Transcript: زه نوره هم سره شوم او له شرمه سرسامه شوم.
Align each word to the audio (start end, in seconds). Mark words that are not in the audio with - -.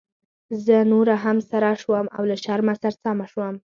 زه 0.65 0.77
نوره 0.91 1.15
هم 1.23 1.37
سره 1.49 1.69
شوم 1.81 2.05
او 2.15 2.23
له 2.29 2.35
شرمه 2.43 2.73
سرسامه 2.81 3.25
شوم. 3.31 3.55